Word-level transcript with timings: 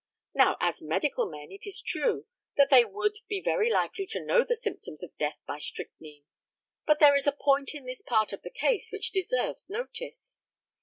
Now, 0.33 0.57
as 0.59 0.81
medical 0.81 1.27
men, 1.29 1.51
it 1.51 1.67
is 1.67 1.79
true, 1.79 2.25
that 2.57 2.71
they 2.71 2.83
would 2.83 3.19
be 3.27 3.39
very 3.39 3.71
likely 3.71 4.07
to 4.07 4.25
know 4.25 4.43
the 4.43 4.55
symptoms 4.55 5.03
of 5.03 5.15
death 5.19 5.37
by 5.45 5.59
strychnine. 5.59 6.23
But 6.87 6.99
there 6.99 7.13
is 7.13 7.27
a 7.27 7.31
point 7.39 7.75
in 7.75 7.85
this 7.85 8.01
part 8.01 8.33
of 8.33 8.41
the 8.41 8.49
case 8.49 8.91
which 8.91 9.11
deserves 9.11 9.69
notice. 9.69 10.39